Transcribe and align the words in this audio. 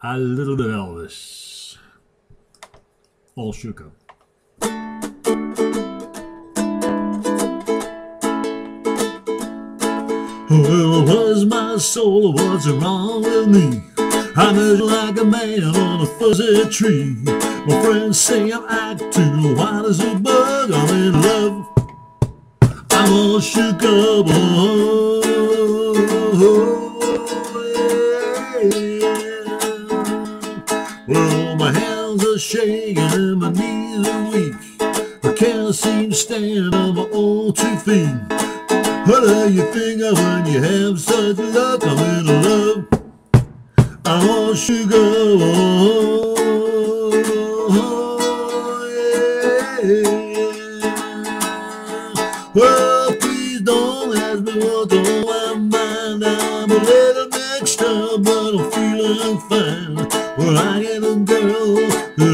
a 0.00 0.16
little 0.16 0.56
bit 0.56 0.66
Elvis. 0.66 1.76
All 3.34 3.52
up. 3.80 3.92
Well, 10.50 11.04
was 11.04 11.44
my 11.44 11.78
soul? 11.78 12.32
What's 12.32 12.68
wrong 12.68 13.22
with 13.22 13.48
me? 13.48 13.82
I'm 14.36 14.54
just 14.54 14.82
like 14.82 15.18
a 15.18 15.24
man 15.24 15.64
on 15.64 16.02
a 16.02 16.06
fuzzy 16.06 16.68
tree. 16.70 17.16
My 17.66 17.82
friends 17.82 18.20
say 18.20 18.52
I'm 18.52 18.64
acting 18.68 19.56
wild 19.56 19.86
as 19.86 20.00
a 20.00 20.14
bug. 20.14 20.70
I'm 20.72 20.88
in 20.94 21.22
love. 21.22 21.66
I'm 22.92 23.12
all 23.12 23.40
shook 23.40 23.82
up. 23.82 24.26
Oh, 24.28 24.77
my 31.72 31.78
hands 31.78 32.24
are 32.24 32.38
shaking 32.38 32.98
and 32.98 33.38
my 33.40 33.50
knees 33.50 34.08
are 34.08 34.30
weak. 34.30 34.54
I 35.22 35.34
can't 35.36 35.74
seem 35.74 36.08
to 36.10 36.16
stand 36.16 36.74
on 36.74 36.94
my 36.94 37.06
own 37.12 37.52
two 37.52 37.76
feet. 37.76 38.08
What 39.06 39.20
do 39.24 39.52
you 39.52 39.64
think 39.74 40.00
of 40.00 40.14
when 40.18 40.46
you 40.46 40.62
have 40.62 40.98
such 40.98 41.36
luck? 41.36 41.82
I'm 41.84 41.98
in 41.98 42.26
love. 42.42 42.86
I 44.06 44.26
want 44.26 44.56
sugar. 44.56 44.96
Oh, 44.96 46.34
yeah. 49.82 50.14
Well, 52.54 53.12
please 53.16 53.60
don't 53.60 54.16
ask 54.16 54.42
me 54.42 54.54
what's 54.64 54.94
on 54.94 55.26
my 55.26 55.54
mind. 55.76 56.24
I'm 56.24 56.70
a 56.70 56.74
little 56.74 57.28
mixed 57.28 57.82
up, 57.82 58.22
but 58.22 58.54
I'm 58.54 58.70
feeling 58.70 59.38
fine. 59.50 59.97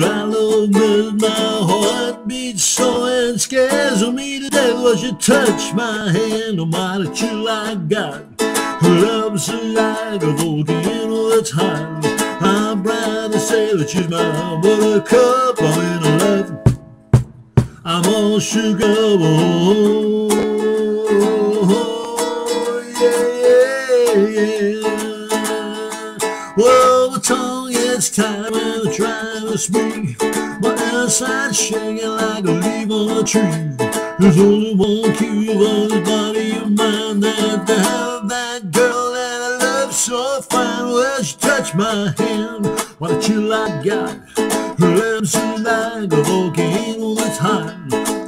That 0.01 1.17
my 1.21 1.29
heart 1.29 2.27
beats 2.27 2.63
so 2.65 3.05
and 3.05 3.41
scares 3.41 4.07
me 4.11 4.41
to 4.41 4.51
death. 4.51 4.75
Well, 4.75 4.97
you 4.97 5.13
touch 5.15 5.73
my 5.75 6.11
hand, 6.11 6.57
no 6.57 6.67
matter 6.67 7.13
chill 7.13 7.49
I 7.49 7.75
got. 7.75 8.41
Her 8.41 9.01
love's 9.01 9.53
like 9.53 10.23
a 10.23 10.33
volcano 10.33 11.31
that's 11.31 11.51
high. 11.51 12.01
I'm 12.41 12.83
proud 12.83 13.33
to 13.33 13.39
say 13.39 13.77
that 13.77 13.89
she's 13.91 14.09
my 14.09 14.61
buttercup. 14.61 15.57
I'm 15.61 16.05
in 16.05 16.19
love. 16.19 16.51
I'm 17.85 18.15
all 18.15 18.39
sugar. 18.41 18.85
Oh, 18.87 20.24
tongue 27.95 28.11
time 28.11 28.55
I 28.55 28.93
try 28.93 29.41
to 29.41 29.57
speak. 29.57 30.21
My 30.61 30.75
inside 30.95 31.55
shaking 31.55 32.09
like 32.09 32.45
a 32.45 32.51
leaf 32.51 32.91
on 32.91 33.19
a 33.19 33.23
tree. 33.23 33.77
There's 34.19 34.39
only 34.39 34.75
one 34.75 35.15
cue 35.15 35.47
for 35.47 35.95
the 35.95 36.03
body 36.05 36.57
of 36.57 36.73
mine 36.73 37.21
that 37.21 37.65
to 37.69 37.75
have 37.79 38.29
that 38.29 38.73
girl 38.73 39.13
that 39.13 39.41
I 39.43 39.65
love 39.65 39.95
so 39.95 40.41
fine. 40.43 40.89
Well, 40.89 41.23
she 41.23 41.37
touched 41.37 41.77
my 41.77 42.13
hand. 42.19 42.67
What 42.99 43.13
a 43.13 43.21
chill 43.21 43.53
I 43.53 43.81
got. 43.85 44.17
Her 44.81 44.95
lips 44.97 45.37
are 45.37 45.59
like 45.59 46.13
a 46.13 46.23
volcano 46.23 47.15
that's 47.15 47.39
high. 47.39 47.77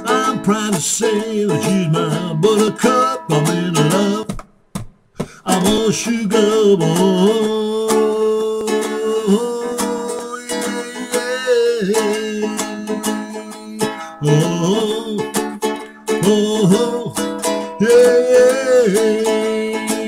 I'm 0.05 0.43
proud 0.43 0.75
to 0.75 0.79
say 0.79 1.43
that 1.43 1.61
she's 1.61 1.87
my 1.91 2.33
buttercup. 2.35 3.25
I'm 3.29 3.45
in 3.57 3.73
love. 3.73 4.27
I'm 5.45 5.65
a 5.65 5.91
sugar 5.91 6.77
boy. 6.77 7.76
Oh 11.79 11.83
oh, 14.23 15.31
oh, 16.09 16.73
oh, 16.73 17.13
oh, 17.13 17.77
yeah, 17.79 18.17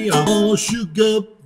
yeah. 0.03 0.15
I'm 0.15 0.27
all 0.29 0.55
shook 0.55 0.97
up. 0.97 1.38